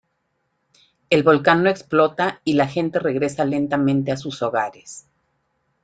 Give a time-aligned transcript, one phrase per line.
[1.11, 5.05] El volcán no explota y la gente regresa lentamente a sus hogares.